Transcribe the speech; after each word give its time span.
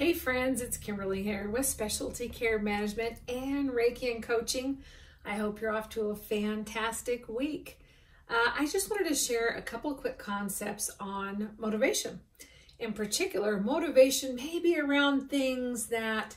Hey 0.00 0.14
friends, 0.14 0.62
it's 0.62 0.78
Kimberly 0.78 1.22
here 1.22 1.50
with 1.50 1.66
Specialty 1.66 2.30
Care 2.30 2.58
Management 2.58 3.18
and 3.28 3.68
Reiki 3.68 4.10
and 4.10 4.22
Coaching. 4.22 4.78
I 5.26 5.34
hope 5.34 5.60
you're 5.60 5.74
off 5.76 5.90
to 5.90 6.08
a 6.08 6.16
fantastic 6.16 7.28
week. 7.28 7.78
Uh, 8.26 8.50
I 8.58 8.66
just 8.66 8.90
wanted 8.90 9.10
to 9.10 9.14
share 9.14 9.48
a 9.48 9.60
couple 9.60 9.92
quick 9.92 10.16
concepts 10.16 10.90
on 10.98 11.50
motivation. 11.58 12.20
In 12.78 12.94
particular, 12.94 13.60
motivation 13.60 14.36
maybe 14.36 14.80
around 14.80 15.28
things 15.28 15.88
that 15.88 16.34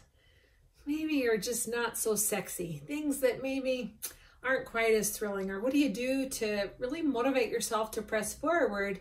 maybe 0.86 1.26
are 1.30 1.38
just 1.38 1.66
not 1.66 1.98
so 1.98 2.16
sexy, 2.16 2.84
things 2.86 3.22
that 3.22 3.42
maybe 3.42 3.96
aren't 4.44 4.66
quite 4.66 4.94
as 4.94 5.10
thrilling, 5.10 5.50
or 5.50 5.62
what 5.62 5.72
do 5.72 5.80
you 5.80 5.88
do 5.88 6.28
to 6.28 6.70
really 6.80 7.02
motivate 7.02 7.50
yourself 7.50 7.92
to 7.92 8.02
press 8.02 8.34
forward 8.34 9.00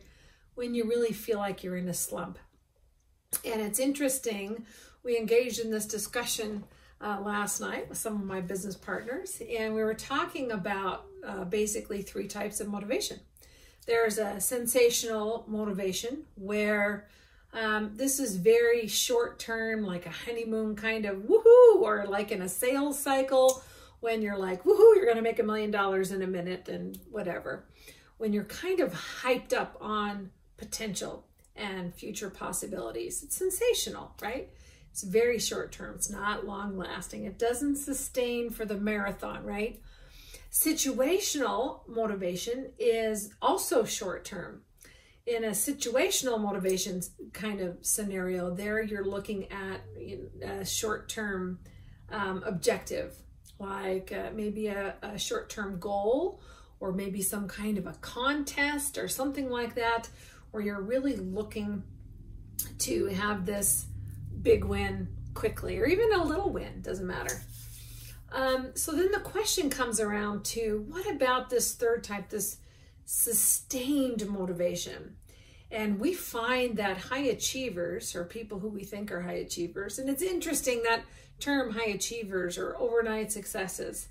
when 0.55 0.73
you 0.73 0.85
really 0.85 1.13
feel 1.13 1.39
like 1.39 1.65
you're 1.65 1.77
in 1.77 1.89
a 1.89 1.95
slump? 1.95 2.39
And 3.45 3.61
it's 3.61 3.79
interesting, 3.79 4.65
we 5.03 5.17
engaged 5.17 5.59
in 5.59 5.71
this 5.71 5.87
discussion 5.87 6.65
uh, 7.01 7.21
last 7.21 7.61
night 7.61 7.89
with 7.89 7.99
some 7.99 8.15
of 8.15 8.25
my 8.25 8.41
business 8.41 8.77
partners, 8.77 9.43
and 9.59 9.75
we 9.75 9.83
were 9.83 9.95
talking 9.95 10.53
about 10.53 11.07
uh, 11.27 11.45
basically 11.45 12.03
three 12.03 12.29
types 12.29 12.61
of 12.61 12.69
motivation. 12.69 13.19
There's 13.87 14.19
a 14.19 14.41
sensational 14.41 15.45
motivation 15.49 16.25
where 16.37 17.09
um, 17.53 17.93
this 17.97 18.21
is 18.21 18.37
very 18.37 18.87
short 18.87 19.39
term, 19.39 19.83
like 19.83 20.07
a 20.07 20.11
honeymoon 20.11 20.77
kind 20.77 21.05
of 21.05 21.17
woohoo, 21.17 21.81
or 21.81 22.07
like 22.09 22.31
in 22.31 22.43
a 22.43 22.49
sales 22.49 22.99
cycle 22.99 23.63
when 24.01 24.23
you're 24.23 24.39
like, 24.39 24.63
woohoo, 24.65 24.97
you're 24.97 25.05
going 25.05 25.17
to 25.17 25.23
make 25.23 25.39
a 25.39 25.45
million 25.45 25.71
dollars 25.71 26.13
in 26.13 26.23
a 26.23 26.27
minute 26.27 26.69
and 26.69 26.99
whatever. 27.11 27.65
When 28.19 28.33
you're 28.33 28.45
kind 28.45 28.81
of 28.81 28.93
hyped 29.23 29.53
up 29.53 29.77
on 29.81 30.31
potential 30.57 31.27
and 31.63 31.95
future 31.95 32.29
possibilities. 32.29 33.23
It's 33.23 33.37
sensational, 33.37 34.15
right? 34.21 34.51
It's 34.91 35.03
very 35.03 35.39
short 35.39 35.73
term. 35.73 35.95
It's 35.95 36.11
not 36.11 36.47
long 36.47 36.77
lasting. 36.77 37.25
It 37.25 37.39
doesn't 37.39 37.77
sustain 37.77 38.51
for 38.51 38.65
the 38.65 38.77
marathon, 38.77 39.45
right? 39.45 39.81
Situational 40.51 41.89
motivation 41.89 42.73
is 42.79 43.33
also 43.41 43.85
short 43.85 44.25
term. 44.25 44.63
In 45.25 45.45
a 45.45 45.51
situational 45.51 46.41
motivation 46.41 47.01
kind 47.33 47.61
of 47.61 47.79
scenario, 47.81 48.51
there 48.51 48.83
you're 48.83 49.05
looking 49.05 49.47
at 49.51 49.81
a 50.43 50.65
short 50.67 51.09
term 51.09 51.61
um, 52.11 52.43
objective, 52.45 53.15
like 53.59 54.13
uh, 54.13 54.31
maybe 54.35 54.67
a, 54.67 54.97
a 55.01 55.17
short 55.19 55.49
term 55.49 55.79
goal 55.79 56.41
or 56.81 56.93
maybe 56.93 57.23
some 57.23 57.47
kind 57.47 57.79
of 57.79 57.87
a 57.87 57.95
contest 58.01 58.99
or 58.99 59.07
something 59.07 59.49
like 59.49 59.77
that 59.77 60.09
where 60.53 60.63
you're 60.63 60.81
really 60.81 61.17
looking 61.17 61.83
to 62.79 63.07
have 63.07 63.45
this 63.45 63.87
big 64.43 64.65
win 64.65 65.09
quickly 65.35 65.79
or 65.79 65.87
even 65.87 66.13
a 66.13 66.25
little 66.25 66.51
win, 66.51 66.83
doesn't 66.83 67.07
matter. 67.07 67.43
Um, 68.31 68.73
so 68.75 68.93
then 68.93 69.11
the 69.11 69.21
question 69.21 69.69
comes 69.69 70.01
around 70.01 70.45
to 70.47 70.85
what 70.89 71.11
about 71.11 71.51
this 71.51 71.75
third 71.75 72.05
type, 72.05 72.29
this 72.29 72.59
sustained 73.05 74.27
motivation? 74.29 75.17
And 75.71 75.99
we 75.99 76.13
find 76.13 76.77
that 76.77 76.99
high 76.99 77.25
achievers 77.25 78.15
or 78.15 78.25
people 78.25 78.59
who 78.59 78.69
we 78.69 78.85
think 78.85 79.11
are 79.11 79.23
high 79.23 79.33
achievers, 79.33 79.99
and 79.99 80.09
it's 80.09 80.23
interesting 80.23 80.83
that 80.83 81.03
term 81.41 81.73
high 81.73 81.91
achievers 81.91 82.59
or 82.59 82.77
overnight 82.79 83.33
successes. 83.33 84.09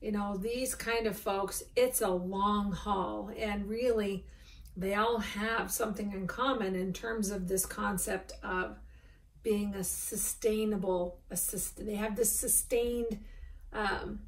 You 0.00 0.12
know, 0.12 0.36
these 0.36 0.74
kind 0.74 1.06
of 1.06 1.18
folks, 1.18 1.62
it's 1.76 2.00
a 2.00 2.08
long 2.08 2.72
haul 2.72 3.30
and 3.38 3.68
really 3.68 4.26
they 4.76 4.94
all 4.94 5.18
have 5.18 5.70
something 5.70 6.12
in 6.12 6.26
common 6.26 6.74
in 6.74 6.92
terms 6.92 7.30
of 7.30 7.48
this 7.48 7.64
concept 7.64 8.32
of 8.42 8.78
being 9.42 9.74
a 9.74 9.84
sustainable 9.84 11.20
assist 11.30 11.84
they 11.84 11.94
have 11.94 12.16
this 12.16 12.32
sustained 12.32 13.18
um, 13.72 14.20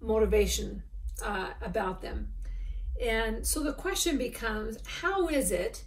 motivation 0.00 0.82
uh, 1.24 1.48
about 1.60 2.02
them. 2.02 2.32
And 3.00 3.46
so 3.46 3.62
the 3.62 3.72
question 3.72 4.18
becomes 4.18 4.78
how 5.00 5.28
is 5.28 5.50
it 5.50 5.84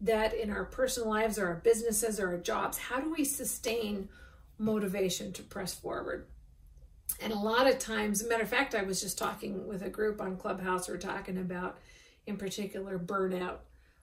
that 0.00 0.34
in 0.34 0.50
our 0.50 0.64
personal 0.64 1.08
lives 1.08 1.38
or 1.38 1.48
our 1.48 1.56
businesses 1.56 2.18
or 2.18 2.28
our 2.28 2.38
jobs 2.38 2.78
how 2.78 3.00
do 3.00 3.12
we 3.12 3.24
sustain 3.24 4.08
motivation 4.58 5.32
to 5.32 5.42
press 5.42 5.74
forward? 5.74 6.26
And 7.20 7.32
a 7.32 7.38
lot 7.38 7.66
of 7.66 7.78
times 7.78 8.26
matter 8.26 8.44
of 8.44 8.48
fact 8.48 8.74
i 8.74 8.82
was 8.82 9.00
just 9.00 9.18
talking 9.18 9.66
with 9.66 9.82
a 9.82 9.90
group 9.90 10.20
on 10.20 10.36
clubhouse 10.36 10.88
we're 10.88 10.96
talking 10.96 11.38
about 11.38 11.78
in 12.26 12.36
particular 12.36 12.98
burnout 12.98 13.58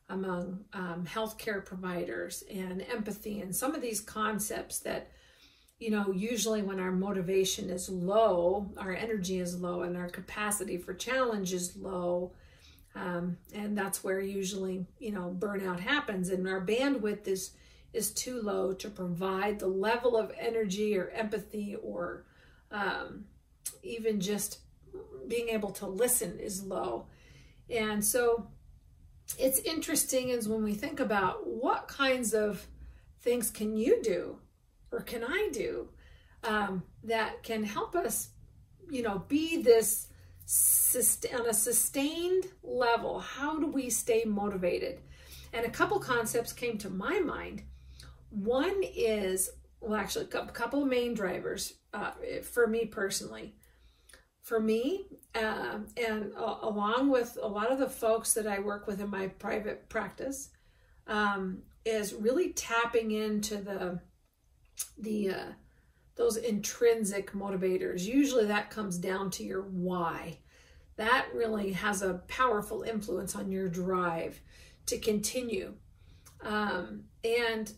among 0.09 0.63
um, 0.73 1.05
healthcare 1.05 1.63
providers 1.63 2.43
and 2.53 2.81
empathy 2.91 3.41
and 3.41 3.55
some 3.55 3.75
of 3.75 3.81
these 3.81 3.99
concepts 3.99 4.79
that 4.79 5.11
you 5.79 5.91
know 5.91 6.11
usually 6.11 6.61
when 6.61 6.79
our 6.79 6.91
motivation 6.91 7.69
is 7.69 7.89
low 7.89 8.71
our 8.77 8.93
energy 8.93 9.39
is 9.39 9.59
low 9.59 9.81
and 9.81 9.97
our 9.97 10.09
capacity 10.09 10.77
for 10.77 10.93
challenge 10.93 11.53
is 11.53 11.75
low 11.75 12.31
um, 12.97 13.37
and 13.53 13.77
that's 13.77 14.03
where 14.03 14.19
usually 14.19 14.85
you 14.99 15.11
know 15.11 15.35
burnout 15.37 15.79
happens. 15.79 16.29
And 16.29 16.47
our 16.47 16.65
bandwidth 16.65 17.27
is 17.27 17.51
is 17.93 18.11
too 18.11 18.41
low 18.41 18.73
to 18.73 18.89
provide 18.89 19.59
the 19.59 19.67
level 19.67 20.17
of 20.17 20.31
energy 20.37 20.97
or 20.97 21.09
empathy 21.09 21.75
or 21.75 22.25
um, 22.71 23.25
even 23.81 24.19
just 24.19 24.59
being 25.27 25.49
able 25.49 25.71
to 25.71 25.87
listen 25.87 26.39
is 26.39 26.63
low 26.63 27.05
and 27.69 28.03
so 28.03 28.47
it's 29.37 29.59
interesting 29.59 30.29
is 30.29 30.47
when 30.47 30.63
we 30.63 30.73
think 30.73 30.99
about 30.99 31.45
what 31.45 31.87
kinds 31.87 32.33
of 32.33 32.65
things 33.21 33.51
can 33.51 33.75
you 33.75 34.01
do 34.01 34.37
or 34.91 35.01
can 35.01 35.23
I 35.23 35.49
do 35.51 35.89
um, 36.43 36.83
that 37.03 37.43
can 37.43 37.63
help 37.63 37.95
us, 37.95 38.29
you 38.89 39.01
know, 39.01 39.23
be 39.27 39.61
this 39.61 40.07
on 41.33 41.45
a 41.45 41.53
sustained 41.53 42.45
level. 42.63 43.19
How 43.19 43.59
do 43.59 43.67
we 43.67 43.89
stay 43.89 44.23
motivated? 44.25 45.01
And 45.51 45.65
a 45.65 45.69
couple 45.69 45.99
concepts 45.99 46.53
came 46.53 46.77
to 46.79 46.89
my 46.89 47.19
mind. 47.19 47.63
One 48.29 48.81
is, 48.81 49.49
well, 49.81 49.99
actually, 49.99 50.25
a 50.25 50.45
couple 50.45 50.85
main 50.85 51.13
drivers 51.13 51.73
uh, 51.93 52.11
for 52.43 52.67
me 52.67 52.85
personally 52.85 53.55
for 54.47 54.61
me, 54.61 55.07
uh, 55.35 55.79
and 55.97 56.31
uh, 56.37 56.55
along 56.61 57.09
with 57.09 57.37
a 57.41 57.47
lot 57.47 57.69
of 57.69 57.79
the 57.79 57.89
folks 57.89 58.33
that 58.33 58.47
I 58.47 58.59
work 58.59 58.87
with 58.87 59.01
in 59.01 59.09
my 59.09 59.27
private 59.27 59.89
practice, 59.89 60.51
um, 61.05 61.63
is 61.83 62.13
really 62.13 62.53
tapping 62.53 63.11
into 63.11 63.57
the 63.57 63.99
the 64.97 65.31
uh, 65.31 65.51
those 66.15 66.37
intrinsic 66.37 67.33
motivators. 67.33 68.05
Usually, 68.05 68.45
that 68.45 68.69
comes 68.69 68.97
down 68.97 69.31
to 69.31 69.43
your 69.43 69.63
why. 69.63 70.37
That 70.95 71.25
really 71.33 71.73
has 71.73 72.01
a 72.01 72.21
powerful 72.29 72.83
influence 72.83 73.35
on 73.35 73.51
your 73.51 73.67
drive 73.67 74.39
to 74.85 74.97
continue, 74.97 75.73
um, 76.41 77.03
and 77.25 77.73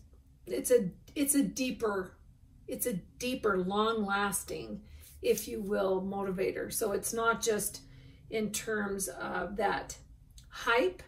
it's 0.46 0.70
a 0.70 0.90
it's 1.16 1.34
a 1.34 1.42
deeper 1.42 2.12
it's 2.68 2.86
a 2.86 2.92
deeper, 3.18 3.58
long 3.58 4.06
lasting 4.06 4.82
if 5.22 5.48
you 5.48 5.60
will, 5.60 6.02
motivator. 6.02 6.72
So 6.72 6.92
it's 6.92 7.12
not 7.12 7.42
just 7.42 7.82
in 8.30 8.50
terms 8.52 9.08
of 9.08 9.56
that 9.56 9.96
hype, 10.48 11.02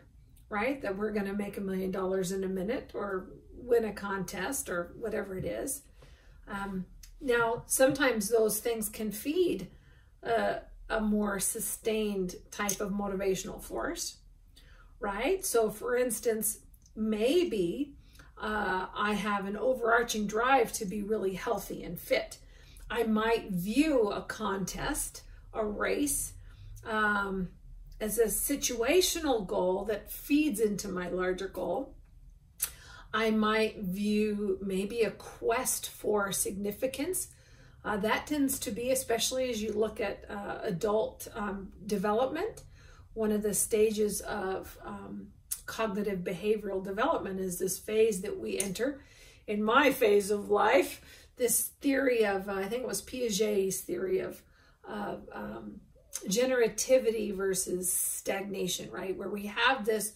right? 0.48 0.80
That 0.82 0.96
we're 0.96 1.12
going 1.12 1.26
to 1.26 1.32
make 1.32 1.56
a 1.56 1.60
million 1.60 1.90
dollars 1.90 2.32
in 2.32 2.44
a 2.44 2.48
minute 2.48 2.92
or 2.94 3.30
win 3.52 3.84
a 3.84 3.92
contest 3.92 4.68
or 4.68 4.92
whatever 4.98 5.36
it 5.36 5.44
is. 5.44 5.82
Um, 6.48 6.86
now, 7.20 7.62
sometimes 7.66 8.28
those 8.28 8.58
things 8.58 8.88
can 8.88 9.12
feed 9.12 9.68
a, 10.22 10.56
a 10.90 11.00
more 11.00 11.38
sustained 11.38 12.34
type 12.50 12.80
of 12.80 12.90
motivational 12.90 13.62
force, 13.62 14.16
right? 14.98 15.44
So, 15.44 15.70
for 15.70 15.96
instance, 15.96 16.58
maybe 16.96 17.94
uh, 18.36 18.86
I 18.94 19.12
have 19.12 19.46
an 19.46 19.56
overarching 19.56 20.26
drive 20.26 20.72
to 20.74 20.84
be 20.84 21.02
really 21.02 21.34
healthy 21.34 21.84
and 21.84 21.98
fit. 21.98 22.38
I 22.92 23.04
might 23.04 23.48
view 23.48 24.10
a 24.10 24.20
contest, 24.20 25.22
a 25.54 25.64
race, 25.64 26.34
um, 26.84 27.48
as 27.98 28.18
a 28.18 28.26
situational 28.26 29.46
goal 29.46 29.86
that 29.86 30.10
feeds 30.10 30.60
into 30.60 30.88
my 30.88 31.08
larger 31.08 31.48
goal. 31.48 31.94
I 33.14 33.30
might 33.30 33.78
view 33.78 34.58
maybe 34.60 35.02
a 35.02 35.10
quest 35.10 35.88
for 35.88 36.32
significance. 36.32 37.28
Uh, 37.82 37.96
that 37.96 38.26
tends 38.26 38.58
to 38.58 38.70
be, 38.70 38.90
especially 38.90 39.48
as 39.48 39.62
you 39.62 39.72
look 39.72 39.98
at 39.98 40.26
uh, 40.28 40.58
adult 40.62 41.28
um, 41.34 41.72
development, 41.86 42.64
one 43.14 43.32
of 43.32 43.42
the 43.42 43.54
stages 43.54 44.20
of 44.20 44.76
um, 44.84 45.28
cognitive 45.64 46.18
behavioral 46.18 46.84
development 46.84 47.40
is 47.40 47.58
this 47.58 47.78
phase 47.78 48.20
that 48.20 48.38
we 48.38 48.58
enter. 48.58 49.00
In 49.46 49.62
my 49.62 49.92
phase 49.92 50.30
of 50.30 50.50
life, 50.50 51.00
this 51.42 51.72
theory 51.80 52.24
of, 52.24 52.48
uh, 52.48 52.52
I 52.52 52.68
think 52.68 52.82
it 52.82 52.88
was 52.88 53.02
Piaget's 53.02 53.80
theory 53.80 54.20
of, 54.20 54.40
of 54.88 55.28
um, 55.32 55.80
generativity 56.28 57.34
versus 57.34 57.92
stagnation, 57.92 58.92
right? 58.92 59.16
Where 59.16 59.28
we 59.28 59.46
have 59.46 59.84
this, 59.84 60.12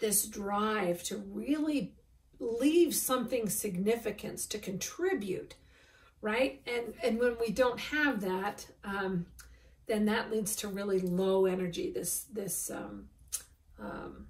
this 0.00 0.26
drive 0.26 1.04
to 1.04 1.18
really 1.18 1.94
leave 2.40 2.92
something 2.92 3.48
significance 3.48 4.46
to 4.46 4.58
contribute, 4.58 5.54
right? 6.20 6.60
And 6.66 6.94
and 7.04 7.20
when 7.20 7.36
we 7.38 7.52
don't 7.52 7.78
have 7.78 8.20
that, 8.22 8.66
um, 8.82 9.26
then 9.86 10.06
that 10.06 10.32
leads 10.32 10.56
to 10.56 10.68
really 10.68 10.98
low 10.98 11.46
energy. 11.46 11.92
This 11.92 12.24
this 12.32 12.68
um, 12.68 13.04
um, 13.78 14.26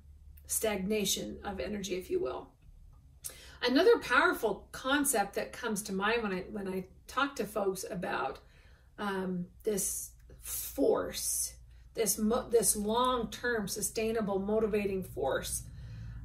stagnation 0.46 1.38
of 1.42 1.58
energy, 1.58 1.94
if 1.94 2.10
you 2.10 2.20
will. 2.20 2.48
Another 3.66 3.98
powerful 3.98 4.68
concept 4.72 5.34
that 5.34 5.52
comes 5.52 5.82
to 5.84 5.92
mind 5.92 6.22
when 6.22 6.32
I 6.32 6.40
when 6.50 6.68
I 6.68 6.84
talk 7.06 7.34
to 7.36 7.44
folks 7.44 7.84
about 7.90 8.40
um, 8.98 9.46
this 9.62 10.10
force, 10.40 11.54
this 11.94 12.18
mo- 12.18 12.48
this 12.50 12.76
long 12.76 13.30
term 13.30 13.66
sustainable 13.66 14.38
motivating 14.38 15.02
force 15.02 15.62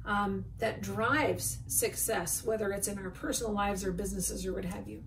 um, 0.04 0.44
that 0.58 0.82
drives 0.82 1.58
success, 1.66 2.44
whether 2.44 2.72
it's 2.72 2.88
in 2.88 2.98
our 2.98 3.10
personal 3.10 3.52
lives 3.52 3.84
or 3.86 3.92
businesses 3.92 4.44
or 4.44 4.52
what 4.52 4.66
have 4.66 4.86
you. 4.86 5.02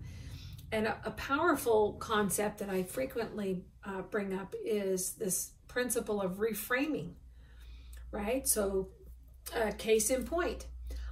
And 0.72 0.88
a, 0.88 0.98
a 1.04 1.10
powerful 1.12 1.92
concept 1.94 2.58
that 2.58 2.68
I 2.68 2.82
frequently 2.82 3.64
uh, 3.84 4.02
bring 4.02 4.34
up 4.34 4.56
is 4.64 5.12
this 5.12 5.52
principle 5.68 6.20
of 6.20 6.38
reframing, 6.38 7.12
right? 8.10 8.46
So, 8.48 8.88
uh, 9.54 9.70
case 9.78 10.10
in 10.10 10.24
point, 10.24 10.66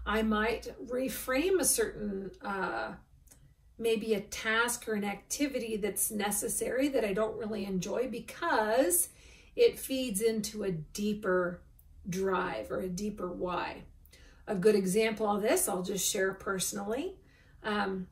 I 0.04 0.22
might 0.22 0.68
reframe 0.86 1.60
a 1.60 1.64
certain, 1.64 2.30
uh, 2.42 2.94
maybe 3.78 4.14
a 4.14 4.20
task 4.20 4.88
or 4.88 4.94
an 4.94 5.04
activity 5.04 5.76
that's 5.76 6.10
necessary 6.10 6.88
that 6.88 7.04
I 7.04 7.12
don't 7.12 7.38
really 7.38 7.64
enjoy 7.64 8.08
because 8.08 9.08
it 9.54 9.78
feeds 9.78 10.20
into 10.20 10.64
a 10.64 10.72
deeper 10.72 11.62
drive 12.08 12.70
or 12.70 12.80
a 12.80 12.88
deeper 12.88 13.32
why. 13.32 13.84
A 14.46 14.54
good 14.54 14.74
example 14.74 15.28
of 15.28 15.42
this, 15.42 15.68
I'll 15.68 15.82
just 15.82 16.08
share 16.08 16.34
personally. 16.34 17.16
Um, 17.62 18.08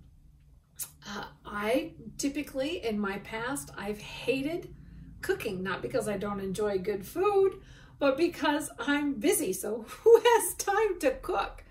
uh, 1.06 1.24
I 1.44 1.94
typically, 2.18 2.84
in 2.84 3.00
my 3.00 3.18
past, 3.18 3.70
I've 3.76 4.00
hated 4.00 4.74
cooking, 5.22 5.62
not 5.62 5.82
because 5.82 6.08
I 6.08 6.16
don't 6.16 6.40
enjoy 6.40 6.78
good 6.78 7.06
food, 7.06 7.60
but 7.98 8.16
because 8.16 8.70
I'm 8.78 9.14
busy. 9.14 9.52
So 9.52 9.84
who 9.88 10.20
has 10.24 10.54
time 10.54 10.98
to 11.00 11.10
cook? 11.10 11.64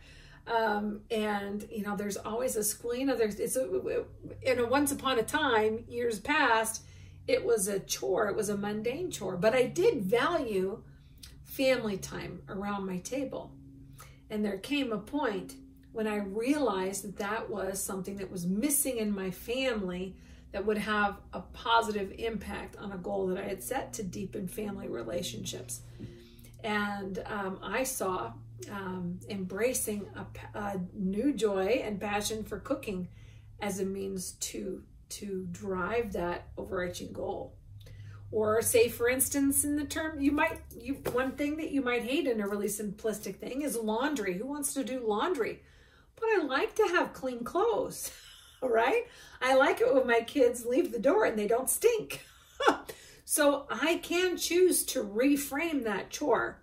Um, 0.50 1.02
and 1.12 1.68
you 1.72 1.84
know, 1.84 1.96
there's 1.96 2.18
always 2.18 2.56
a. 2.58 2.98
You 2.98 3.06
know, 3.06 3.16
there's 3.16 3.40
it's 3.40 3.56
a 3.56 4.06
in 4.42 4.60
a 4.60 4.66
once 4.66 4.92
upon 4.92 5.20
a 5.20 5.24
time, 5.24 5.86
years 5.88 6.20
past, 6.20 6.84
it 7.28 7.46
was 7.46 7.68
a 7.68 7.80
chore. 7.80 8.28
It 8.28 8.36
was 8.36 8.50
a 8.50 8.58
mundane 8.58 9.12
chore, 9.12 9.38
but 9.38 9.54
I 9.54 9.68
did 9.68 10.02
value 10.02 10.82
family 11.44 11.98
time 11.98 12.42
around 12.50 12.88
my 12.88 12.98
table. 12.98 13.52
And 14.32 14.44
there 14.44 14.58
came 14.58 14.92
a 14.92 14.98
point 14.98 15.56
when 15.92 16.08
I 16.08 16.18
realized 16.18 17.04
that 17.04 17.18
that 17.18 17.50
was 17.50 17.82
something 17.82 18.18
that 18.18 18.32
was 18.32 18.46
missing 18.46 18.98
in 18.98 19.14
my 19.14 19.32
family 19.32 20.16
that 20.52 20.66
would 20.66 20.78
have 20.78 21.18
a 21.34 21.42
positive 21.42 22.14
impact 22.18 22.76
on 22.78 22.92
a 22.92 22.98
goal 22.98 23.28
that 23.28 23.38
I 23.38 23.48
had 23.48 23.62
set 23.62 23.94
to 23.94 24.04
deepen 24.04 24.48
family 24.48 24.88
relationships. 24.88 25.82
And 26.64 27.22
um, 27.26 27.60
I 27.62 27.84
saw 27.84 28.34
um, 28.72 29.20
embracing 29.30 30.08
a, 30.16 30.58
a 30.58 30.82
new 30.94 31.34
joy 31.34 31.82
and 31.84 32.00
passion 32.00 32.44
for 32.44 32.60
cooking 32.60 33.10
as 33.62 33.80
a 33.80 33.86
means 33.86 34.34
to 34.34 34.84
to 35.10 35.48
drive 35.52 36.14
that 36.14 36.48
overarching 36.58 37.12
goal. 37.12 37.56
Or 38.32 38.62
say, 38.62 38.90
for 38.90 39.10
instance, 39.10 39.64
in 39.64 39.76
the 39.76 39.86
term, 39.86 40.22
you 40.22 40.32
might, 40.32 40.62
you 40.80 40.96
one 41.12 41.32
thing 41.32 41.58
that 41.58 41.72
you 41.72 41.82
might 41.82 42.04
hate 42.04 42.28
in 42.28 42.40
a 42.40 42.48
really 42.48 42.68
simplistic 42.68 43.38
thing 43.38 43.64
is 43.64 43.76
laundry. 43.76 44.38
Who 44.38 44.46
wants 44.46 44.74
to 44.76 44.84
do 44.84 45.04
laundry? 45.06 45.64
But 46.16 46.26
I 46.26 46.44
like 46.44 46.76
to 46.76 46.88
have 46.90 47.14
clean 47.14 47.44
clothes, 47.44 48.12
right? 48.62 49.06
I 49.42 49.56
like 49.56 49.82
it 49.82 49.94
when 49.94 50.06
my 50.06 50.22
kids 50.22 50.66
leave 50.66 50.92
the 50.92 51.00
door 51.00 51.26
and 51.26 51.40
they 51.40 51.48
don't 51.48 51.70
stink. 51.70 52.24
so 53.26 53.66
I 53.70 53.98
can 53.98 54.38
choose 54.38 54.84
to 54.86 55.04
reframe 55.04 55.84
that 55.86 56.12
chore, 56.12 56.59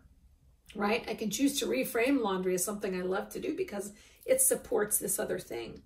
right? 0.77 1.05
I 1.09 1.15
can 1.15 1.31
choose 1.31 1.59
to 1.61 1.67
reframe 1.67 2.23
laundry 2.23 2.55
as 2.55 2.65
something 2.65 2.95
I 2.95 3.03
love 3.03 3.29
to 3.31 3.41
do 3.41 3.57
because 3.57 3.93
it 4.25 4.41
supports 4.41 4.99
this 4.99 5.19
other 5.19 5.39
thing, 5.39 5.83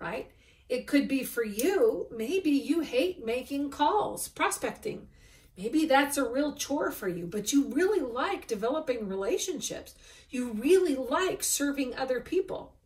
right? 0.00 0.30
It 0.68 0.86
could 0.86 1.08
be 1.08 1.24
for 1.24 1.44
you, 1.44 2.06
maybe 2.16 2.50
you 2.50 2.80
hate 2.80 3.24
making 3.24 3.70
calls, 3.70 4.28
prospecting. 4.28 5.08
Maybe 5.56 5.84
that's 5.84 6.16
a 6.16 6.28
real 6.28 6.54
chore 6.54 6.90
for 6.90 7.08
you, 7.08 7.26
but 7.26 7.52
you 7.52 7.68
really 7.68 8.00
like 8.00 8.46
developing 8.46 9.08
relationships. 9.08 9.94
You 10.30 10.52
really 10.52 10.94
like 10.94 11.42
serving 11.42 11.96
other 11.96 12.20
people, 12.20 12.76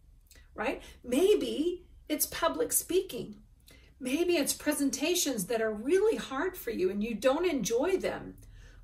right? 0.54 0.82
Maybe 1.04 1.84
it's 2.08 2.26
public 2.26 2.72
speaking. 2.72 3.36
Maybe 4.00 4.36
it's 4.36 4.52
presentations 4.52 5.46
that 5.46 5.62
are 5.62 5.72
really 5.72 6.16
hard 6.16 6.56
for 6.56 6.70
you 6.70 6.90
and 6.90 7.04
you 7.04 7.14
don't 7.14 7.46
enjoy 7.48 7.96
them, 7.96 8.34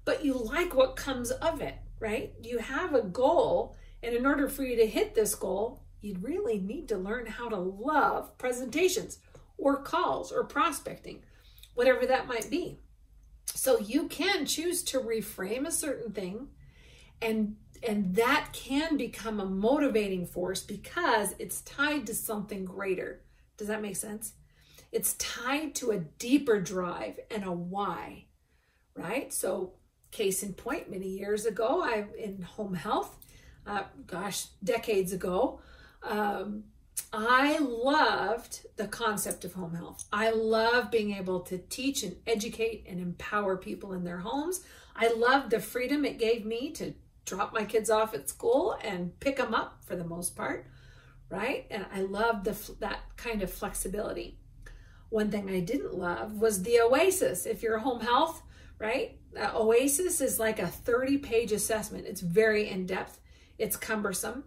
but 0.05 0.25
you 0.25 0.34
like 0.34 0.75
what 0.75 0.94
comes 0.94 1.31
of 1.31 1.61
it, 1.61 1.76
right? 2.00 2.32
You 2.43 2.58
have 2.58 2.94
a 2.94 3.02
goal, 3.02 3.76
and 4.02 4.14
in 4.14 4.26
order 4.26 4.49
for 4.49 4.64
you 4.64 4.76
to 4.76 4.87
hit 4.87 5.14
this 5.14 5.35
goal, 5.35 5.85
you'd 6.00 6.23
really 6.23 6.58
need 6.58 6.88
to 6.88 6.97
learn 6.97 7.26
how 7.26 7.49
to 7.49 7.56
love 7.58 8.37
presentations 8.38 9.19
or 9.58 9.82
calls 9.82 10.32
or 10.32 10.44
prospecting, 10.44 11.23
whatever 11.75 12.06
that 12.06 12.26
might 12.26 12.50
be. 12.50 12.81
So 13.47 13.79
you 13.79 14.08
can 14.08 14.47
choose 14.47 14.82
to 14.85 15.00
reframe 15.00 15.67
a 15.67 15.73
certain 15.73 16.12
thing 16.12 16.49
and 17.23 17.56
and 17.82 18.14
that 18.17 18.50
can 18.52 18.99
become 18.99 19.41
a 19.41 19.47
motivating 19.47 20.26
force 20.26 20.62
because 20.62 21.35
it's 21.38 21.62
tied 21.62 22.06
to 22.06 22.14
something 22.14 22.64
greater. 22.64 23.23
Does 23.56 23.69
that 23.69 23.81
make 23.81 23.97
sense? 23.97 24.35
It's 24.93 25.14
tied 25.14 25.75
to 25.76 25.93
a 25.93 25.99
deeper 25.99 26.61
drive 26.61 27.19
and 27.31 27.43
a 27.44 27.52
why, 27.52 28.26
right? 28.94 29.32
So, 29.32 29.75
case 30.10 30.42
in 30.42 30.52
point, 30.54 30.90
many 30.90 31.08
years 31.08 31.46
ago, 31.46 31.82
I 31.82 32.04
in 32.18 32.42
home 32.42 32.74
health, 32.74 33.16
uh, 33.66 33.82
gosh, 34.06 34.46
decades 34.62 35.12
ago, 35.12 35.60
um, 36.02 36.64
I 37.12 37.58
loved 37.58 38.66
the 38.76 38.86
concept 38.86 39.44
of 39.44 39.54
home 39.54 39.74
health. 39.74 40.04
I 40.12 40.30
love 40.30 40.90
being 40.90 41.14
able 41.14 41.40
to 41.40 41.58
teach 41.58 42.02
and 42.02 42.16
educate 42.26 42.86
and 42.88 43.00
empower 43.00 43.56
people 43.56 43.92
in 43.92 44.04
their 44.04 44.18
homes. 44.18 44.60
I 44.94 45.12
loved 45.12 45.50
the 45.50 45.60
freedom 45.60 46.04
it 46.04 46.18
gave 46.18 46.44
me 46.44 46.70
to 46.72 46.94
drop 47.24 47.52
my 47.52 47.64
kids 47.64 47.90
off 47.90 48.14
at 48.14 48.28
school 48.28 48.76
and 48.82 49.18
pick 49.20 49.36
them 49.36 49.54
up 49.54 49.82
for 49.84 49.96
the 49.96 50.04
most 50.04 50.36
part, 50.36 50.66
right? 51.28 51.66
And 51.70 51.86
I 51.92 52.02
loved 52.02 52.44
the, 52.44 52.56
that 52.80 53.00
kind 53.16 53.42
of 53.42 53.52
flexibility. 53.52 54.38
One 55.08 55.30
thing 55.30 55.50
I 55.50 55.61
didn't 55.61 55.94
love 55.94 56.40
was 56.40 56.62
the 56.62 56.80
OASIS. 56.80 57.46
If 57.46 57.62
you're 57.62 57.78
home 57.78 58.00
health, 58.00 58.42
right? 58.78 59.18
OASIS 59.37 60.20
is 60.20 60.38
like 60.38 60.58
a 60.58 60.66
30 60.66 61.18
page 61.18 61.52
assessment. 61.52 62.06
It's 62.06 62.20
very 62.20 62.68
in 62.68 62.87
depth, 62.87 63.20
it's 63.58 63.76
cumbersome, 63.76 64.44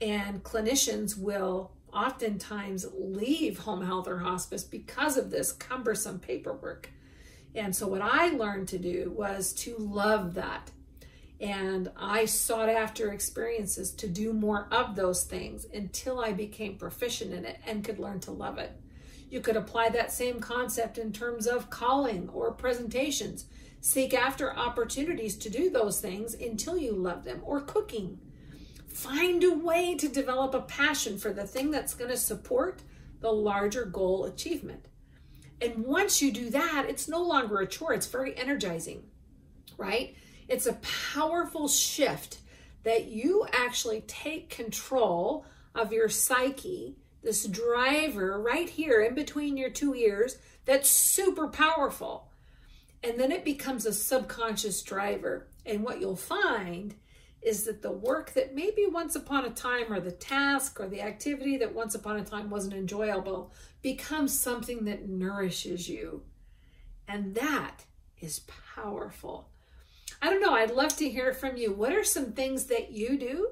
and 0.00 0.42
clinicians 0.42 1.16
will 1.18 1.72
oftentimes 1.92 2.86
leave 2.92 3.60
home 3.60 3.84
health 3.84 4.08
or 4.08 4.18
hospice 4.18 4.64
because 4.64 5.16
of 5.16 5.30
this 5.30 5.52
cumbersome 5.52 6.18
paperwork. 6.18 6.90
And 7.54 7.74
so, 7.74 7.86
what 7.86 8.02
I 8.02 8.28
learned 8.28 8.68
to 8.68 8.78
do 8.78 9.12
was 9.16 9.52
to 9.54 9.76
love 9.78 10.34
that. 10.34 10.70
And 11.40 11.90
I 11.96 12.24
sought 12.24 12.68
after 12.68 13.12
experiences 13.12 13.92
to 13.92 14.08
do 14.08 14.32
more 14.32 14.68
of 14.70 14.96
those 14.96 15.24
things 15.24 15.66
until 15.72 16.20
I 16.20 16.32
became 16.32 16.76
proficient 16.76 17.32
in 17.32 17.44
it 17.44 17.58
and 17.66 17.84
could 17.84 17.98
learn 17.98 18.20
to 18.20 18.30
love 18.30 18.58
it. 18.58 18.72
You 19.28 19.40
could 19.40 19.56
apply 19.56 19.90
that 19.90 20.12
same 20.12 20.40
concept 20.40 20.98
in 20.98 21.12
terms 21.12 21.46
of 21.46 21.70
calling 21.70 22.28
or 22.28 22.52
presentations. 22.52 23.46
Seek 23.80 24.14
after 24.14 24.56
opportunities 24.56 25.36
to 25.38 25.50
do 25.50 25.70
those 25.70 26.00
things 26.00 26.34
until 26.34 26.76
you 26.78 26.92
love 26.92 27.24
them, 27.24 27.40
or 27.44 27.60
cooking 27.60 28.18
Find 28.96 29.44
a 29.44 29.52
way 29.52 29.94
to 29.94 30.08
develop 30.08 30.54
a 30.54 30.62
passion 30.62 31.18
for 31.18 31.30
the 31.30 31.46
thing 31.46 31.70
that's 31.70 31.92
going 31.92 32.10
to 32.10 32.16
support 32.16 32.80
the 33.20 33.30
larger 33.30 33.84
goal 33.84 34.24
achievement. 34.24 34.86
And 35.60 35.84
once 35.84 36.22
you 36.22 36.32
do 36.32 36.48
that, 36.48 36.86
it's 36.88 37.06
no 37.06 37.20
longer 37.20 37.58
a 37.58 37.66
chore, 37.66 37.92
it's 37.92 38.06
very 38.06 38.34
energizing, 38.34 39.02
right? 39.76 40.16
It's 40.48 40.64
a 40.64 40.80
powerful 41.12 41.68
shift 41.68 42.38
that 42.84 43.08
you 43.08 43.46
actually 43.52 44.00
take 44.06 44.48
control 44.48 45.44
of 45.74 45.92
your 45.92 46.08
psyche, 46.08 46.96
this 47.26 47.44
driver 47.44 48.40
right 48.40 48.68
here 48.68 49.02
in 49.02 49.12
between 49.12 49.56
your 49.56 49.68
two 49.68 49.96
ears 49.96 50.38
that's 50.64 50.88
super 50.88 51.48
powerful. 51.48 52.30
And 53.02 53.18
then 53.18 53.32
it 53.32 53.44
becomes 53.44 53.84
a 53.84 53.92
subconscious 53.92 54.80
driver. 54.82 55.48
And 55.66 55.82
what 55.82 56.00
you'll 56.00 56.14
find 56.14 56.94
is 57.42 57.64
that 57.64 57.82
the 57.82 57.90
work 57.90 58.32
that 58.34 58.54
maybe 58.54 58.86
once 58.86 59.16
upon 59.16 59.44
a 59.44 59.50
time, 59.50 59.92
or 59.92 59.98
the 59.98 60.12
task 60.12 60.78
or 60.78 60.88
the 60.88 61.02
activity 61.02 61.56
that 61.56 61.74
once 61.74 61.96
upon 61.96 62.16
a 62.16 62.24
time 62.24 62.48
wasn't 62.48 62.74
enjoyable, 62.74 63.52
becomes 63.82 64.38
something 64.38 64.84
that 64.84 65.08
nourishes 65.08 65.88
you. 65.88 66.22
And 67.08 67.34
that 67.34 67.84
is 68.20 68.42
powerful. 68.76 69.48
I 70.22 70.30
don't 70.30 70.40
know, 70.40 70.54
I'd 70.54 70.70
love 70.70 70.96
to 70.98 71.08
hear 71.08 71.32
from 71.32 71.56
you. 71.56 71.72
What 71.72 71.92
are 71.92 72.04
some 72.04 72.32
things 72.32 72.66
that 72.66 72.92
you 72.92 73.18
do 73.18 73.48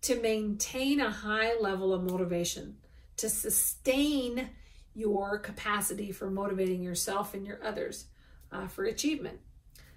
to 0.00 0.20
maintain 0.20 0.98
a 0.98 1.10
high 1.10 1.58
level 1.60 1.92
of 1.92 2.10
motivation, 2.10 2.76
to 3.22 3.28
sustain 3.28 4.50
your 4.94 5.38
capacity 5.38 6.12
for 6.12 6.28
motivating 6.28 6.82
yourself 6.82 7.34
and 7.34 7.46
your 7.46 7.62
others 7.64 8.06
uh, 8.50 8.66
for 8.66 8.84
achievement. 8.84 9.38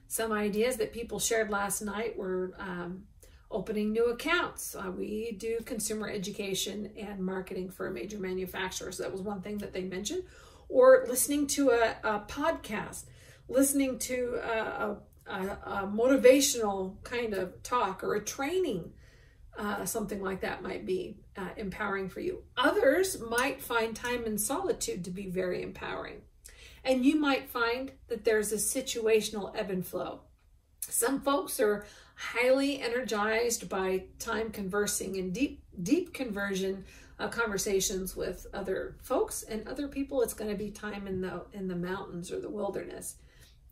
Some 0.08 0.32
ideas 0.32 0.78
that 0.78 0.94
people 0.94 1.20
shared 1.20 1.50
last 1.50 1.82
night 1.82 2.16
were 2.16 2.54
um, 2.60 3.06
opening 3.50 3.92
new 3.92 4.06
accounts. 4.06 4.76
Uh, 4.76 4.92
we 4.92 5.32
do 5.32 5.58
consumer 5.66 6.08
education 6.08 6.92
and 6.98 7.20
marketing 7.20 7.72
for 7.72 7.88
a 7.88 7.92
major 7.92 8.20
manufacturer. 8.20 8.92
So 8.92 9.04
that 9.04 9.12
was 9.12 9.22
one 9.22 9.42
thing 9.42 9.58
that 9.58 9.74
they 9.74 9.84
mentioned. 9.84 10.24
Or 10.70 11.06
listening 11.08 11.48
to 11.48 11.72
a, 11.72 11.96
a 12.04 12.20
podcast, 12.28 13.06
listening 13.50 13.98
to 14.00 14.40
a, 14.44 14.98
a, 15.28 15.36
a, 15.36 15.88
motivational 15.88 17.04
kind 17.04 17.34
of 17.34 17.62
talk 17.64 18.04
or 18.04 18.14
a 18.14 18.24
training. 18.24 18.94
Uh, 19.58 19.86
something 19.86 20.22
like 20.22 20.42
that 20.42 20.62
might 20.62 20.86
be 20.86 21.18
uh, 21.38 21.48
empowering 21.56 22.10
for 22.10 22.20
you. 22.20 22.44
Others 22.58 23.22
might 23.22 23.62
find 23.62 23.96
time 23.96 24.26
in 24.26 24.38
solitude 24.38 25.06
to 25.06 25.12
be 25.12 25.28
very 25.28 25.64
empowering. 25.64 26.22
And 26.84 27.06
you 27.06 27.16
might 27.16 27.50
find 27.50 27.92
that 28.10 28.26
there's 28.26 28.52
a 28.52 28.58
situational 28.58 29.56
ebb 29.56 29.70
and 29.70 29.86
flow. 29.86 30.22
Some 30.82 31.22
folks 31.22 31.60
are 31.60 31.86
highly 32.16 32.82
energized 32.82 33.68
by 33.70 34.04
time 34.20 34.50
conversing 34.50 35.18
and 35.18 35.34
deep 35.34 35.64
deep 35.84 36.14
conversion 36.14 36.86
uh, 37.20 37.28
conversations 37.28 38.16
with 38.16 38.48
other 38.54 38.96
folks 39.02 39.44
and 39.44 39.68
other 39.68 39.88
people 39.88 40.22
it's 40.22 40.34
going 40.34 40.50
to 40.50 40.58
be 40.58 40.72
time 40.72 41.08
in 41.08 41.20
the 41.20 41.46
in 41.52 41.68
the 41.68 41.76
mountains 41.76 42.32
or 42.32 42.40
the 42.40 42.50
wilderness 42.50 43.16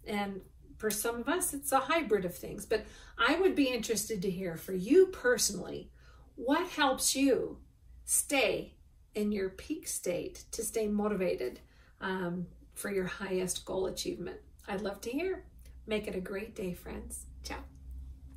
and 0.06 0.42
for 0.78 0.92
some 0.92 1.16
of 1.16 1.30
us 1.30 1.54
it's 1.54 1.72
a 1.72 1.80
hybrid 1.80 2.26
of 2.26 2.36
things 2.36 2.66
but 2.66 2.86
i 3.18 3.36
would 3.36 3.56
be 3.56 3.68
interested 3.68 4.22
to 4.22 4.30
hear 4.30 4.56
for 4.56 4.74
you 4.74 5.08
personally 5.08 5.90
what 6.36 6.68
helps 6.70 7.16
you 7.16 7.58
stay 8.06 8.74
in 9.16 9.32
your 9.32 9.50
peak 9.50 9.88
state 9.88 10.46
to 10.52 10.64
stay 10.64 10.88
motivated 10.88 11.60
um, 12.02 12.48
for 12.74 12.92
your 12.92 13.06
highest 13.06 13.66
goal 13.66 13.86
achievement? 13.86 14.38
I'd 14.68 14.82
love 14.82 15.02
to 15.02 15.12
hear. 15.12 15.44
Make 15.86 16.08
it 16.08 16.16
a 16.16 16.22
great 16.22 16.56
day 16.56 16.74
friends 16.74 17.26